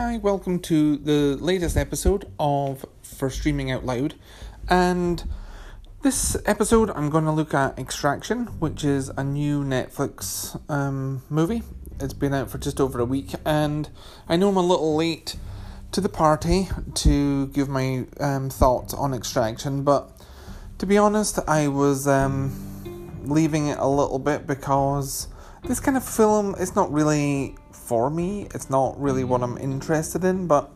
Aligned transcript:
Hi, 0.00 0.16
welcome 0.16 0.60
to 0.60 0.96
the 0.96 1.36
latest 1.40 1.76
episode 1.76 2.30
of 2.38 2.86
For 3.02 3.28
Streaming 3.28 3.72
Out 3.72 3.84
Loud. 3.84 4.14
And 4.68 5.28
this 6.02 6.36
episode, 6.46 6.90
I'm 6.90 7.10
going 7.10 7.24
to 7.24 7.32
look 7.32 7.52
at 7.52 7.76
Extraction, 7.76 8.46
which 8.60 8.84
is 8.84 9.08
a 9.08 9.24
new 9.24 9.64
Netflix 9.64 10.56
um, 10.70 11.22
movie. 11.28 11.64
It's 11.98 12.12
been 12.12 12.32
out 12.32 12.48
for 12.48 12.58
just 12.58 12.80
over 12.80 13.00
a 13.00 13.04
week, 13.04 13.32
and 13.44 13.90
I 14.28 14.36
know 14.36 14.50
I'm 14.50 14.56
a 14.56 14.60
little 14.60 14.94
late 14.94 15.34
to 15.90 16.00
the 16.00 16.08
party 16.08 16.68
to 16.94 17.48
give 17.48 17.68
my 17.68 18.06
um, 18.20 18.50
thoughts 18.50 18.94
on 18.94 19.12
Extraction, 19.12 19.82
but 19.82 20.12
to 20.78 20.86
be 20.86 20.96
honest, 20.96 21.40
I 21.48 21.66
was 21.66 22.06
um, 22.06 23.24
leaving 23.24 23.66
it 23.66 23.78
a 23.78 23.88
little 23.88 24.20
bit 24.20 24.46
because 24.46 25.26
this 25.68 25.80
kind 25.80 25.98
of 25.98 26.04
film 26.04 26.54
is 26.54 26.74
not 26.74 26.90
really 26.90 27.54
for 27.70 28.08
me. 28.08 28.48
It's 28.54 28.70
not 28.70 28.98
really 28.98 29.22
what 29.22 29.42
I'm 29.42 29.58
interested 29.58 30.24
in, 30.24 30.46
but 30.46 30.70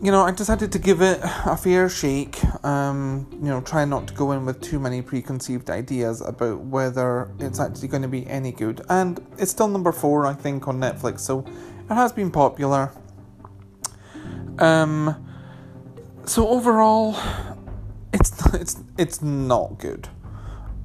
you 0.00 0.10
know, 0.10 0.22
I 0.22 0.30
decided 0.30 0.72
to 0.72 0.78
give 0.78 1.00
it 1.00 1.20
a 1.22 1.56
fair 1.56 1.88
shake. 1.88 2.38
Um, 2.64 3.26
you 3.32 3.48
know, 3.48 3.60
try 3.62 3.84
not 3.84 4.08
to 4.08 4.14
go 4.14 4.32
in 4.32 4.44
with 4.44 4.60
too 4.60 4.78
many 4.78 5.00
preconceived 5.00 5.70
ideas 5.70 6.20
about 6.20 6.60
whether 6.60 7.30
it's 7.38 7.60
actually 7.60 7.88
going 7.88 8.02
to 8.02 8.08
be 8.08 8.26
any 8.26 8.52
good. 8.52 8.82
And 8.90 9.24
it's 9.38 9.52
still 9.52 9.68
number 9.68 9.92
four, 9.92 10.26
I 10.26 10.34
think, 10.34 10.68
on 10.68 10.78
Netflix, 10.78 11.20
so 11.20 11.46
it 11.88 11.94
has 11.94 12.12
been 12.12 12.30
popular. 12.30 12.92
Um, 14.58 15.24
so 16.26 16.48
overall, 16.48 17.16
it's 18.12 18.32
it's 18.54 18.82
it's 18.98 19.22
not 19.22 19.78
good. 19.78 20.08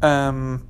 Um, 0.02 0.68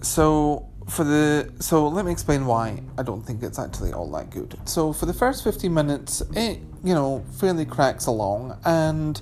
so 0.00 0.69
for 0.90 1.04
the 1.04 1.52
so 1.60 1.86
let 1.86 2.04
me 2.04 2.10
explain 2.10 2.46
why 2.46 2.82
I 2.98 3.02
don't 3.04 3.22
think 3.22 3.42
it's 3.42 3.58
actually 3.58 3.92
all 3.92 4.10
that 4.12 4.30
good. 4.30 4.58
So 4.64 4.92
for 4.92 5.06
the 5.06 5.14
first 5.14 5.44
15 5.44 5.72
minutes 5.72 6.20
it 6.34 6.58
you 6.82 6.94
know 6.94 7.24
fairly 7.38 7.64
cracks 7.64 8.06
along 8.06 8.58
and 8.64 9.20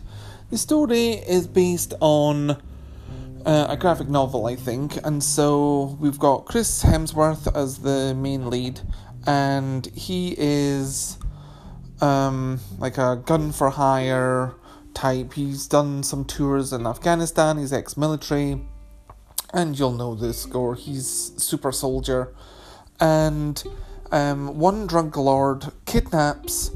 the 0.50 0.56
story 0.56 1.10
is 1.10 1.46
based 1.46 1.92
on 2.00 2.52
uh, 3.44 3.66
a 3.68 3.76
graphic 3.76 4.08
novel 4.08 4.46
I 4.46 4.56
think 4.56 4.98
and 5.04 5.22
so 5.22 5.98
we've 6.00 6.18
got 6.18 6.46
Chris 6.46 6.82
Hemsworth 6.84 7.54
as 7.54 7.78
the 7.78 8.14
main 8.14 8.48
lead 8.48 8.80
and 9.26 9.86
he 9.94 10.34
is 10.38 11.18
um 12.00 12.60
like 12.78 12.96
a 12.96 13.22
gun 13.26 13.52
for 13.52 13.68
hire 13.68 14.54
type. 14.94 15.34
He's 15.34 15.66
done 15.66 16.02
some 16.02 16.24
tours 16.24 16.72
in 16.72 16.86
Afghanistan, 16.86 17.58
he's 17.58 17.72
ex-military 17.74 18.60
and 19.52 19.78
you'll 19.78 19.92
know 19.92 20.14
the 20.14 20.32
score. 20.32 20.74
He's 20.74 21.32
super 21.36 21.72
soldier, 21.72 22.34
and 23.00 23.62
um, 24.12 24.58
one 24.58 24.86
drug 24.86 25.16
lord 25.16 25.66
kidnaps 25.86 26.70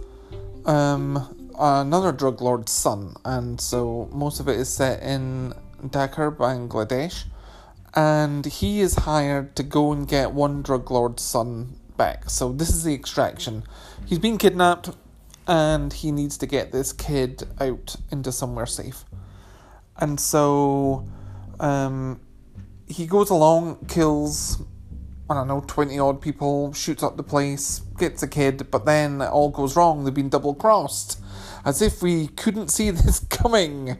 um, 0.64 1.52
another 1.58 2.12
drug 2.12 2.40
lord's 2.40 2.72
son, 2.72 3.14
and 3.24 3.60
so 3.60 4.08
most 4.12 4.40
of 4.40 4.48
it 4.48 4.58
is 4.58 4.68
set 4.68 5.02
in 5.02 5.54
Dhaka, 5.82 6.36
Bangladesh, 6.36 7.24
and 7.94 8.46
he 8.46 8.80
is 8.80 8.94
hired 8.94 9.54
to 9.56 9.62
go 9.62 9.92
and 9.92 10.08
get 10.08 10.32
one 10.32 10.62
drug 10.62 10.90
lord's 10.90 11.22
son 11.22 11.76
back. 11.96 12.30
So 12.30 12.52
this 12.52 12.70
is 12.70 12.84
the 12.84 12.94
extraction. 12.94 13.64
He's 14.06 14.18
been 14.18 14.38
kidnapped, 14.38 14.90
and 15.46 15.92
he 15.92 16.12
needs 16.12 16.38
to 16.38 16.46
get 16.46 16.72
this 16.72 16.92
kid 16.92 17.42
out 17.60 17.96
into 18.10 18.32
somewhere 18.32 18.66
safe, 18.66 19.04
and 19.96 20.18
so. 20.18 21.06
Um, 21.60 22.20
he 22.92 23.06
goes 23.06 23.30
along, 23.30 23.86
kills, 23.86 24.62
I 25.28 25.34
don't 25.34 25.48
know, 25.48 25.64
20 25.66 25.98
odd 25.98 26.20
people, 26.20 26.72
shoots 26.72 27.02
up 27.02 27.16
the 27.16 27.22
place, 27.22 27.80
gets 27.98 28.22
a 28.22 28.28
kid, 28.28 28.70
but 28.70 28.84
then 28.84 29.22
it 29.22 29.30
all 29.30 29.48
goes 29.48 29.76
wrong. 29.76 30.04
They've 30.04 30.12
been 30.12 30.28
double 30.28 30.54
crossed. 30.54 31.20
As 31.64 31.80
if 31.80 32.02
we 32.02 32.28
couldn't 32.28 32.68
see 32.68 32.90
this 32.90 33.20
coming. 33.20 33.98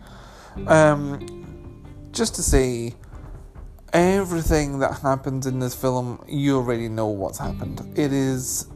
Um, 0.66 2.08
just 2.12 2.34
to 2.34 2.42
say, 2.42 2.94
everything 3.92 4.81
that 4.81 5.00
happens 5.00 5.47
in 5.47 5.58
this 5.58 5.75
film, 5.75 6.22
you 6.28 6.56
already 6.56 6.88
know 6.88 7.06
what's 7.06 7.38
happened. 7.38 7.81
It 7.97 8.12
is, 8.12 8.66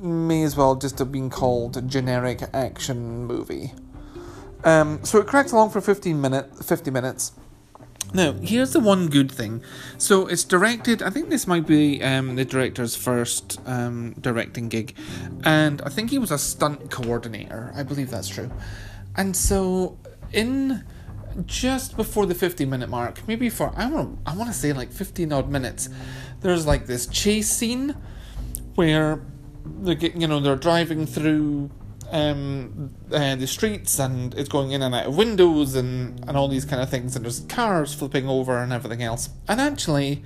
may 0.00 0.42
as 0.42 0.56
well 0.56 0.74
just 0.74 0.98
have 0.98 1.12
been 1.12 1.28
called 1.28 1.76
a 1.76 1.82
generic 1.82 2.42
action 2.54 3.26
movie. 3.26 3.72
Um, 4.64 5.04
so 5.04 5.18
it 5.18 5.26
cracks 5.26 5.52
along 5.52 5.70
for 5.70 5.82
15 5.82 6.18
minutes, 6.18 6.66
50 6.66 6.90
minutes 6.90 7.32
now, 8.14 8.32
here's 8.34 8.72
the 8.72 8.78
one 8.78 9.08
good 9.08 9.30
thing. 9.30 9.60
So 9.98 10.28
it's 10.28 10.44
directed. 10.44 11.02
I 11.02 11.10
think 11.10 11.30
this 11.30 11.48
might 11.48 11.66
be 11.66 12.00
um, 12.00 12.36
the 12.36 12.44
director's 12.44 12.94
first 12.94 13.60
um, 13.66 14.14
directing 14.20 14.68
gig, 14.68 14.96
and 15.42 15.82
I 15.82 15.88
think 15.88 16.10
he 16.10 16.18
was 16.18 16.30
a 16.30 16.38
stunt 16.38 16.92
coordinator. 16.92 17.72
I 17.74 17.82
believe 17.82 18.10
that's 18.10 18.28
true. 18.28 18.52
And 19.16 19.36
so, 19.36 19.98
in 20.32 20.84
just 21.44 21.96
before 21.96 22.24
the 22.26 22.36
50 22.36 22.64
minute 22.64 22.88
mark, 22.88 23.26
maybe 23.26 23.50
for 23.50 23.72
I 23.74 23.90
want 23.90 24.20
I 24.24 24.36
want 24.36 24.48
to 24.48 24.56
say 24.56 24.72
like 24.72 24.92
15 24.92 25.32
odd 25.32 25.50
minutes, 25.50 25.88
there's 26.40 26.66
like 26.66 26.86
this 26.86 27.06
chase 27.08 27.50
scene 27.50 27.96
where 28.76 29.20
they 29.82 29.96
get 29.96 30.14
you 30.14 30.28
know 30.28 30.38
they're 30.38 30.54
driving 30.54 31.04
through 31.04 31.68
um, 32.14 32.94
uh, 33.12 33.34
the 33.34 33.46
streets 33.46 33.98
and 33.98 34.34
it's 34.34 34.48
going 34.48 34.70
in 34.70 34.82
and 34.82 34.94
out 34.94 35.06
of 35.06 35.16
windows 35.16 35.74
and, 35.74 36.20
and 36.28 36.36
all 36.36 36.46
these 36.46 36.64
kind 36.64 36.80
of 36.80 36.88
things 36.88 37.16
and 37.16 37.24
there's 37.24 37.40
cars 37.40 37.92
flipping 37.92 38.28
over 38.28 38.56
and 38.58 38.72
everything 38.72 39.02
else. 39.02 39.30
And 39.48 39.60
actually, 39.60 40.22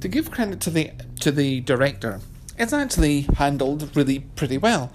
to 0.00 0.08
give 0.08 0.30
credit 0.30 0.60
to 0.60 0.70
the 0.70 0.92
to 1.20 1.32
the 1.32 1.60
director, 1.62 2.20
it's 2.58 2.74
actually 2.74 3.22
handled 3.36 3.96
really 3.96 4.20
pretty 4.20 4.58
well. 4.58 4.92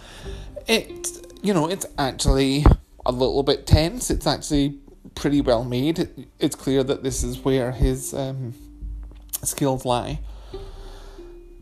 It 0.67 1.09
you 1.41 1.51
know 1.51 1.67
it's 1.67 1.87
actually 1.97 2.63
a 3.07 3.11
little 3.11 3.41
bit 3.41 3.65
tense. 3.65 4.11
It's 4.11 4.27
actually 4.27 4.77
pretty 5.15 5.41
well 5.41 5.63
made. 5.63 6.27
it's 6.39 6.55
clear 6.55 6.83
that 6.83 7.01
this 7.01 7.23
is 7.23 7.43
where 7.43 7.71
his 7.71 8.13
um, 8.13 8.53
skills 9.41 9.83
lie. 9.83 10.19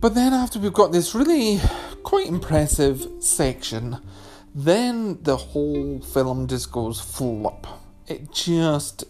But 0.02 0.14
then 0.14 0.34
after 0.34 0.60
we've 0.60 0.74
got 0.74 0.92
this 0.92 1.16
really 1.16 1.62
quite 2.04 2.28
impressive 2.28 3.08
section 3.22 4.00
then 4.56 5.22
the 5.24 5.38
whole 5.38 6.00
film 6.00 6.48
just 6.48 6.72
goes 6.72 7.00
flop. 7.00 7.68
It 8.08 8.32
just 8.32 9.06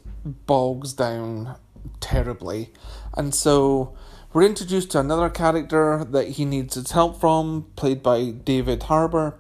bogs 0.46 0.94
down 0.94 1.56
terribly. 2.00 2.72
And 3.16 3.36
so 3.36 3.96
we're 4.32 4.44
introduced 4.44 4.92
to 4.92 5.00
another 5.00 5.30
character 5.30 6.06
that 6.10 6.30
he 6.30 6.46
needs 6.46 6.76
his 6.76 6.92
help 6.92 7.20
from, 7.20 7.68
played 7.76 8.02
by 8.02 8.32
David 8.32 8.84
Harbour. 8.84 9.36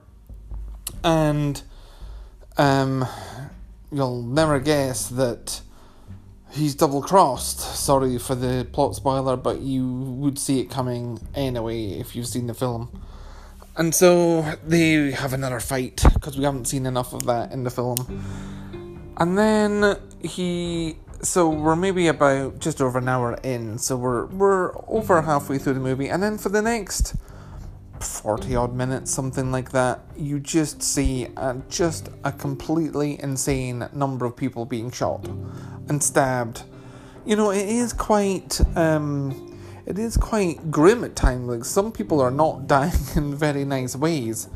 And 1.04 1.62
um, 2.58 3.06
you'll 3.92 4.22
never 4.22 4.60
guess 4.60 5.08
that 5.08 5.62
he's 6.52 6.76
double 6.76 7.02
crossed. 7.02 7.60
Sorry 7.60 8.18
for 8.18 8.36
the 8.36 8.68
plot 8.72 8.96
spoiler, 8.96 9.38
but 9.38 9.62
you 9.62 9.88
would 9.88 10.38
see 10.38 10.60
it 10.60 10.70
coming 10.70 11.20
anyway 11.34 11.92
if 11.92 12.16
you've 12.16 12.28
seen 12.28 12.48
the 12.48 12.54
film. 12.54 13.02
And 13.76 13.94
so 13.94 14.42
they 14.66 15.12
have 15.12 15.34
another 15.34 15.60
fight 15.60 16.04
because 16.14 16.38
we 16.38 16.44
haven't 16.44 16.66
seen 16.66 16.86
enough 16.86 17.14
of 17.14 17.26
that 17.26 17.52
in 17.52 17.64
the 17.64 17.72
film. 17.72 19.14
And 19.18 19.38
then 19.38 19.98
he 20.22 20.98
so 21.24 21.50
we're 21.50 21.78
maybe 21.78 22.08
about 22.08 22.60
just 22.60 22.82
over 22.82 23.00
an 23.00 23.08
hour 23.08 23.40
in, 23.44 23.78
so 23.78 23.96
we're 23.96 24.26
we're 24.28 24.74
over 24.88 25.22
halfway 25.22 25.58
through 25.58 25.74
the 25.74 25.80
movie, 25.80 26.10
and 26.10 26.22
then 26.22 26.38
for 26.38 26.50
the 26.50 26.62
next 26.62 27.16
forty 28.00 28.56
odd 28.56 28.74
minutes, 28.74 29.12
something 29.12 29.52
like 29.52 29.72
that, 29.72 30.02
you 30.18 30.40
just 30.40 30.84
see 30.84 31.30
just 31.70 32.10
a 32.26 32.32
completely 32.32 33.22
insane 33.22 33.88
number 33.94 34.26
of 34.26 34.36
people 34.36 34.66
being 34.66 34.92
shot 34.92 35.26
and 35.88 36.04
stabbed. 36.04 36.64
You 37.26 37.38
know, 37.38 37.52
it 37.52 37.70
is 37.70 37.94
quite 37.94 38.60
um, 38.76 39.53
it 39.86 40.00
is 40.00 40.18
quite 40.18 40.72
grim 40.72 41.04
at 41.04 41.16
times. 41.16 41.48
Like 41.48 41.66
some 41.66 41.92
people 41.92 42.22
are 42.22 42.32
not 42.32 42.68
dying 42.68 42.94
in 43.16 43.36
very 43.36 43.66
nice 43.66 43.96
ways, 43.96 44.48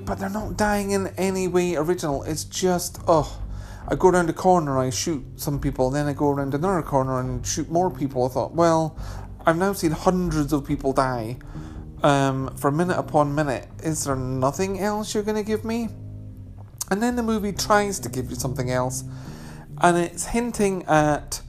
but 0.00 0.18
they're 0.18 0.30
not 0.30 0.56
dying 0.56 0.90
in 0.90 1.08
any 1.18 1.48
way 1.48 1.76
original. 1.76 2.22
It's 2.22 2.44
just 2.44 3.00
oh, 3.06 3.42
I 3.88 3.94
go 3.96 4.08
around 4.08 4.30
a 4.30 4.32
corner, 4.32 4.78
I 4.78 4.90
shoot 4.90 5.24
some 5.36 5.58
people, 5.58 5.90
then 5.90 6.06
I 6.06 6.12
go 6.12 6.30
around 6.30 6.54
another 6.54 6.82
corner 6.82 7.20
and 7.20 7.46
shoot 7.46 7.70
more 7.70 7.90
people. 7.90 8.24
I 8.24 8.28
thought, 8.28 8.54
well, 8.54 8.96
I've 9.44 9.56
now 9.56 9.72
seen 9.72 9.90
hundreds 9.90 10.52
of 10.52 10.66
people 10.66 10.92
die. 10.92 11.38
Um, 12.02 12.54
for 12.56 12.72
minute 12.72 12.98
upon 12.98 13.32
minute, 13.32 13.68
is 13.82 14.04
there 14.04 14.16
nothing 14.16 14.80
else 14.80 15.14
you're 15.14 15.22
going 15.22 15.36
to 15.36 15.44
give 15.44 15.64
me? 15.64 15.88
And 16.90 17.00
then 17.00 17.14
the 17.14 17.22
movie 17.22 17.52
tries 17.52 18.00
to 18.00 18.08
give 18.08 18.28
you 18.28 18.34
something 18.34 18.70
else, 18.70 19.04
and 19.80 19.96
it's 19.96 20.26
hinting 20.26 20.84
at 20.86 21.42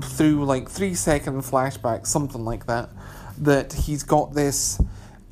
through 0.00 0.44
like 0.44 0.68
three 0.68 0.94
second 0.94 1.42
flashback, 1.42 2.06
something 2.06 2.44
like 2.44 2.66
that, 2.66 2.90
that 3.38 3.72
he's 3.72 4.02
got 4.02 4.34
this 4.34 4.80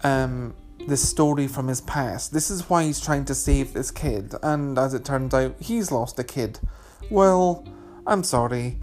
um, 0.03 0.55
this 0.87 1.09
story 1.09 1.47
from 1.49 1.69
his 1.69 1.81
past. 1.81 2.33
This 2.33 2.51
is 2.51 2.69
why 2.69 2.85
he's 2.85 3.01
trying 3.01 3.25
to 3.27 3.35
save 3.35 3.73
this 3.73 3.91
kid, 3.91 4.35
and 4.43 4.79
as 4.79 4.95
it 4.95 5.05
turns 5.05 5.33
out, 5.35 5.57
he's 5.61 5.91
lost 5.91 6.19
a 6.19 6.25
kid. 6.25 6.61
Well, 7.11 7.67
I'm 8.07 8.23
sorry. 8.23 8.79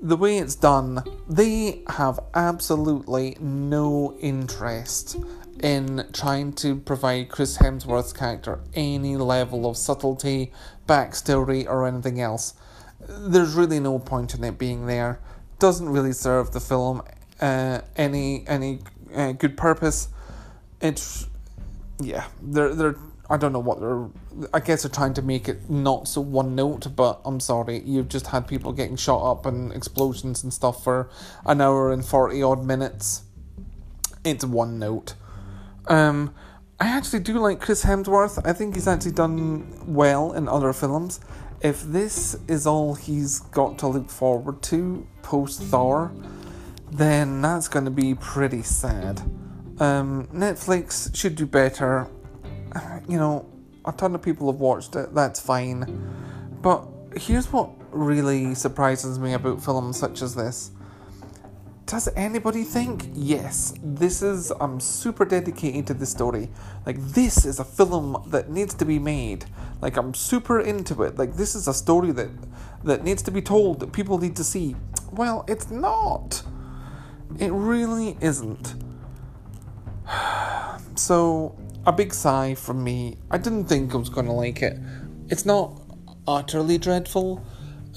the 0.00 0.16
way 0.16 0.38
it's 0.38 0.54
done, 0.54 1.02
they 1.28 1.82
have 1.88 2.20
absolutely 2.34 3.36
no 3.40 4.16
interest 4.20 5.16
in 5.62 6.04
trying 6.12 6.52
to 6.52 6.76
provide 6.76 7.28
Chris 7.30 7.58
Hemsworth's 7.58 8.12
character 8.12 8.60
any 8.74 9.16
level 9.16 9.68
of 9.68 9.76
subtlety, 9.76 10.52
backstory, 10.86 11.66
or 11.66 11.86
anything 11.86 12.20
else. 12.20 12.54
There's 13.08 13.54
really 13.54 13.80
no 13.80 13.98
point 13.98 14.34
in 14.34 14.44
it 14.44 14.58
being 14.58 14.86
there. 14.86 15.20
Doesn't 15.58 15.88
really 15.88 16.12
serve 16.12 16.52
the 16.52 16.60
film 16.60 17.02
uh, 17.40 17.80
any 17.96 18.44
any 18.46 18.80
uh, 19.14 19.32
good 19.32 19.56
purpose. 19.56 20.08
It's 20.80 21.26
yeah, 22.00 22.26
they're 22.42 22.74
they're 22.74 22.96
I 23.28 23.36
don't 23.36 23.52
know 23.52 23.60
what 23.60 23.80
they're. 23.80 24.06
I 24.52 24.60
guess 24.60 24.82
they're 24.82 24.90
trying 24.90 25.14
to 25.14 25.22
make 25.22 25.48
it 25.48 25.68
not 25.68 26.08
so 26.08 26.20
one 26.20 26.54
note, 26.54 26.94
but 26.94 27.20
I'm 27.24 27.40
sorry, 27.40 27.82
you've 27.84 28.08
just 28.08 28.28
had 28.28 28.46
people 28.46 28.72
getting 28.72 28.96
shot 28.96 29.28
up 29.28 29.46
and 29.46 29.72
explosions 29.72 30.42
and 30.44 30.52
stuff 30.52 30.84
for 30.84 31.08
an 31.44 31.60
hour 31.60 31.92
and 31.92 32.04
forty 32.04 32.42
odd 32.42 32.64
minutes. 32.64 33.22
It's 34.24 34.44
one 34.44 34.78
note. 34.78 35.14
Um, 35.86 36.34
I 36.78 36.88
actually 36.88 37.20
do 37.20 37.38
like 37.38 37.60
Chris 37.60 37.84
Hemsworth. 37.84 38.40
I 38.44 38.52
think 38.52 38.74
he's 38.74 38.88
actually 38.88 39.12
done 39.12 39.94
well 39.94 40.32
in 40.32 40.48
other 40.48 40.72
films. 40.72 41.20
If 41.66 41.82
this 41.82 42.36
is 42.46 42.64
all 42.64 42.94
he's 42.94 43.40
got 43.40 43.76
to 43.80 43.88
look 43.88 44.08
forward 44.08 44.62
to 44.70 45.04
post 45.22 45.60
Thor, 45.60 46.12
then 46.92 47.42
that's 47.42 47.66
going 47.66 47.86
to 47.86 47.90
be 47.90 48.14
pretty 48.14 48.62
sad. 48.62 49.20
Um, 49.80 50.28
Netflix 50.28 51.12
should 51.16 51.34
do 51.34 51.44
better. 51.44 52.06
You 53.08 53.18
know, 53.18 53.46
a 53.84 53.90
ton 53.90 54.14
of 54.14 54.22
people 54.22 54.50
have 54.52 54.60
watched 54.60 54.94
it, 54.94 55.12
that's 55.12 55.40
fine. 55.40 55.84
But 56.62 56.86
here's 57.16 57.52
what 57.52 57.70
really 57.90 58.54
surprises 58.54 59.18
me 59.18 59.32
about 59.32 59.60
films 59.60 59.96
such 59.96 60.22
as 60.22 60.36
this. 60.36 60.70
Does 61.86 62.08
anybody 62.16 62.64
think, 62.64 63.08
yes, 63.14 63.72
this 63.80 64.20
is, 64.20 64.50
I'm 64.60 64.80
super 64.80 65.24
dedicated 65.24 65.86
to 65.86 65.94
this 65.94 66.10
story. 66.10 66.50
Like, 66.84 66.98
this 66.98 67.46
is 67.46 67.60
a 67.60 67.64
film 67.64 68.24
that 68.26 68.50
needs 68.50 68.74
to 68.74 68.84
be 68.84 68.98
made. 68.98 69.44
Like, 69.80 69.96
I'm 69.96 70.12
super 70.12 70.58
into 70.58 71.04
it. 71.04 71.16
Like, 71.16 71.36
this 71.36 71.54
is 71.54 71.68
a 71.68 71.72
story 71.72 72.10
that, 72.10 72.30
that 72.82 73.04
needs 73.04 73.22
to 73.22 73.30
be 73.30 73.40
told, 73.40 73.78
that 73.78 73.92
people 73.92 74.18
need 74.18 74.34
to 74.34 74.42
see. 74.42 74.74
Well, 75.12 75.44
it's 75.46 75.70
not. 75.70 76.42
It 77.38 77.52
really 77.52 78.18
isn't. 78.20 78.74
So, 80.98 81.54
a 81.84 81.92
big 81.92 82.14
sigh 82.14 82.54
from 82.54 82.82
me. 82.82 83.18
I 83.30 83.36
didn't 83.36 83.66
think 83.66 83.94
I 83.94 83.98
was 83.98 84.08
going 84.08 84.24
to 84.24 84.32
like 84.32 84.62
it. 84.62 84.78
It's 85.28 85.44
not 85.44 85.82
utterly 86.26 86.78
dreadful. 86.78 87.44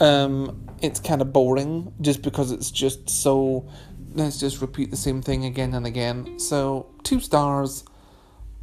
Um, 0.02 0.69
it's 0.82 1.00
kind 1.00 1.22
of 1.22 1.34
boring 1.34 1.94
just 2.02 2.22
because 2.22 2.52
it's 2.52 2.72
just 2.72 3.10
so. 3.10 3.68
Let's 4.14 4.40
just 4.40 4.62
repeat 4.62 4.90
the 4.90 4.98
same 4.98 5.22
thing 5.22 5.46
again 5.46 5.74
and 5.74 5.86
again. 5.86 6.40
So, 6.40 6.88
two 7.04 7.20
stars. 7.20 7.84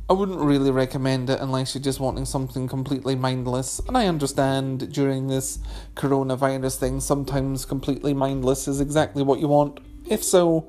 I 0.09 0.13
wouldn't 0.13 0.39
really 0.39 0.71
recommend 0.71 1.31
it 1.31 1.41
unless 1.41 1.75
you're 1.75 1.83
just 1.83 1.99
wanting 1.99 2.27
something 2.27 2.69
completely 2.69 3.17
mindless. 3.17 3.81
And 3.89 3.99
I 3.99 4.07
understand 4.07 4.93
during 4.93 5.27
this 5.27 5.59
coronavirus 5.97 6.79
thing, 6.79 7.01
sometimes 7.01 7.65
completely 7.65 8.15
mindless 8.15 8.69
is 8.69 8.81
exactly 8.81 9.25
what 9.25 9.41
you 9.41 9.49
want. 9.49 9.81
If 10.09 10.23
so, 10.23 10.69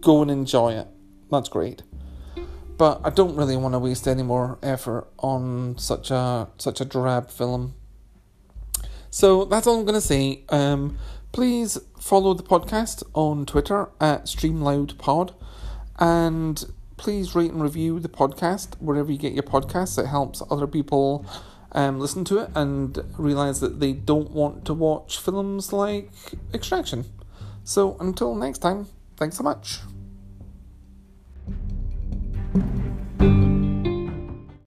go 0.00 0.22
and 0.22 0.30
enjoy 0.30 0.72
it. 0.72 0.88
That's 1.30 1.50
great. 1.50 1.82
But 2.78 3.02
I 3.04 3.10
don't 3.10 3.36
really 3.36 3.56
want 3.56 3.74
to 3.74 3.78
waste 3.78 4.08
any 4.08 4.22
more 4.22 4.58
effort 4.62 5.08
on 5.18 5.76
such 5.78 6.10
a 6.10 6.48
such 6.56 6.80
a 6.80 6.86
drab 6.86 7.30
film. 7.30 7.74
So 9.12 9.44
that's 9.44 9.66
all 9.66 9.78
I'm 9.78 9.84
gonna 9.84 10.00
say. 10.00 10.42
Um, 10.48 10.96
please 11.32 11.78
follow 12.00 12.32
the 12.32 12.42
podcast 12.42 13.02
on 13.12 13.44
Twitter 13.44 13.90
at 14.00 14.24
StreamLoudPod, 14.24 15.34
and 15.98 16.64
please 16.96 17.34
rate 17.34 17.50
and 17.50 17.62
review 17.62 18.00
the 18.00 18.08
podcast 18.08 18.74
wherever 18.80 19.12
you 19.12 19.18
get 19.18 19.34
your 19.34 19.42
podcasts. 19.42 20.02
It 20.02 20.06
helps 20.06 20.42
other 20.50 20.66
people 20.66 21.26
um, 21.72 22.00
listen 22.00 22.24
to 22.24 22.38
it 22.38 22.50
and 22.54 22.98
realize 23.18 23.60
that 23.60 23.80
they 23.80 23.92
don't 23.92 24.30
want 24.30 24.64
to 24.64 24.72
watch 24.72 25.18
films 25.18 25.74
like 25.74 26.10
Extraction. 26.54 27.04
So 27.64 27.98
until 28.00 28.34
next 28.34 28.58
time, 28.58 28.86
thanks 29.18 29.36
so 29.36 29.42
much. 29.42 29.80